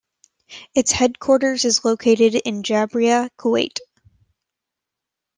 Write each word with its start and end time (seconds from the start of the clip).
Its 0.73 0.91
headquarters 0.91 1.63
is 1.63 1.85
located 1.85 2.33
in 2.33 2.63
Jabriya, 2.63 3.29
Kuwait. 3.37 3.77